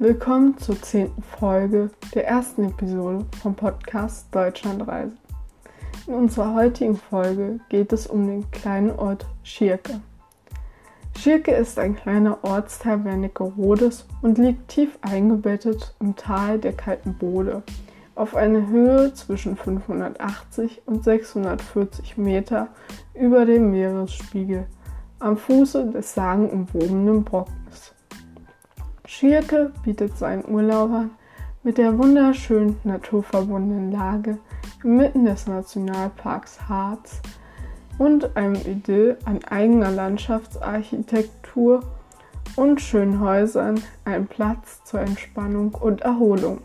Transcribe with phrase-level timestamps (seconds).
[0.00, 5.12] Willkommen zur zehnten Folge der ersten Episode vom Podcast Deutschlandreise.
[6.08, 10.00] In unserer heutigen Folge geht es um den kleinen Ort Schirke.
[11.16, 17.62] Schirke ist ein kleiner Ortsteil Wernigerrodes und liegt tief eingebettet im Tal der Kalten Bode
[18.16, 22.66] auf einer Höhe zwischen 580 und 640 Meter
[23.14, 24.66] über dem Meeresspiegel
[25.20, 27.93] am Fuße des sagenumwobenen Brockens.
[29.06, 31.10] Schierke bietet seinen Urlaubern
[31.62, 34.38] mit der wunderschönen naturverbundenen Lage
[34.82, 37.20] inmitten des Nationalparks Harz
[37.98, 41.82] und einem Idyll an eigener Landschaftsarchitektur
[42.56, 46.62] und schönen Häusern einen Platz zur Entspannung und Erholung.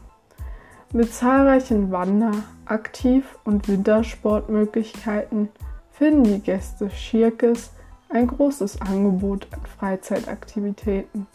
[0.94, 5.50] Mit zahlreichen Wander-, Aktiv- und Wintersportmöglichkeiten
[5.92, 7.72] finden die Gäste Schierkes
[8.10, 11.28] ein großes Angebot an Freizeitaktivitäten.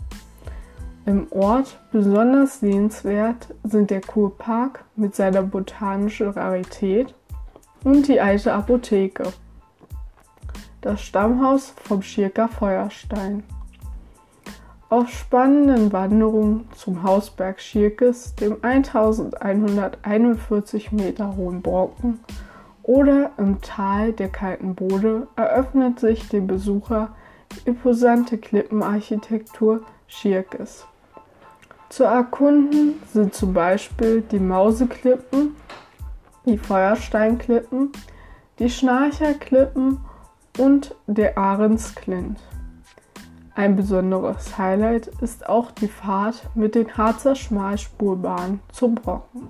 [1.06, 7.14] Im Ort besonders sehenswert sind der Kurpark mit seiner botanischen Rarität
[7.84, 9.24] und die alte Apotheke,
[10.80, 13.42] das Stammhaus vom Schirker Feuerstein.
[14.88, 22.20] Auf spannenden Wanderungen zum Hausberg Schirkes, dem 1141 Meter hohen Brocken,
[22.82, 27.14] oder im Tal der Kalten Bode eröffnet sich dem Besucher
[27.66, 30.86] imposante Klippenarchitektur Schirkes.
[31.94, 35.54] Zu erkunden sind zum Beispiel die Mauseklippen,
[36.44, 37.92] die Feuersteinklippen,
[38.58, 40.00] die Schnarcherklippen
[40.58, 42.40] und der Ahrensklint.
[43.54, 49.46] Ein besonderes Highlight ist auch die Fahrt mit den Harzer Schmalspurbahnen zum Brocken.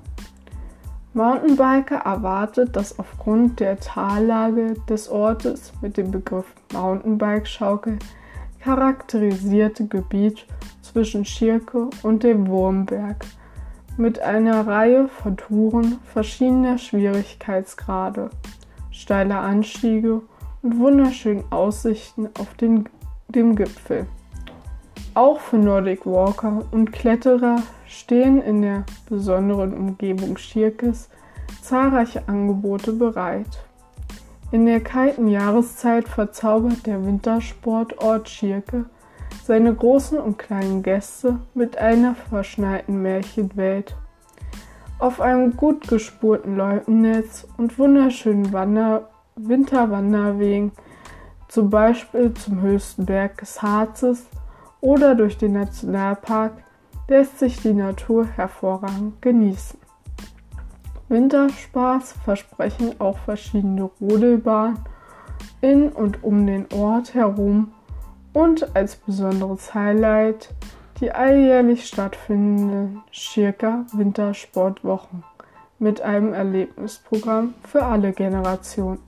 [1.15, 7.99] Mountainbiker erwartet das aufgrund der Tallage des Ortes mit dem Begriff Mountainbike-Schaukel
[8.61, 10.47] charakterisierte Gebiet
[10.95, 13.27] zwischen Schirke und dem Wurmberg
[13.97, 18.31] mit einer Reihe von Touren verschiedener Schwierigkeitsgrade,
[18.93, 20.23] steiler Anstiege
[20.63, 22.89] und wunderschönen Aussichten auf den,
[23.27, 24.07] dem Gipfel.
[25.15, 27.57] Auch für Nordic Walker und Kletterer
[27.89, 31.09] stehen in der besonderen Umgebung Schirkes
[31.61, 33.65] zahlreiche Angebote bereit.
[34.53, 38.85] In der kalten Jahreszeit verzaubert der Wintersportort Schirke
[39.45, 43.95] seine großen und kleinen Gäste mit einer verschneiten Märchenwelt.
[44.99, 50.73] Auf einem gut gespurten Loipennetz und wunderschönen Wander Winterwanderwegen,
[51.49, 54.25] zum Beispiel zum höchsten Berg des Harzes
[54.81, 56.53] oder durch den Nationalpark,
[57.09, 59.79] lässt sich die Natur hervorragend genießen.
[61.11, 64.79] Winterspaß versprechen auch verschiedene Rodelbahnen
[65.61, 67.75] in und um den Ort herum
[68.35, 70.51] und als besonderes Highlight
[71.01, 75.25] die alljährlich stattfindenden Schirker Wintersportwochen
[75.79, 79.01] mit einem Erlebnisprogramm für alle Generationen.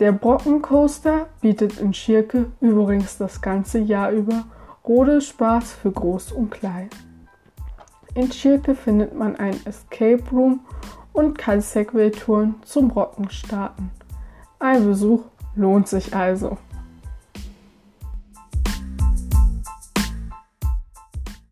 [0.00, 4.44] Der Brockencoaster bietet in Schirke übrigens das ganze Jahr über
[4.86, 6.88] Rodelspaß für Groß und Klein.
[8.14, 10.60] In Schirke findet man ein Escape Room
[11.12, 13.90] und kann Segway-Touren zum Brocken starten.
[14.58, 15.24] Ein Besuch
[15.56, 16.58] lohnt sich also.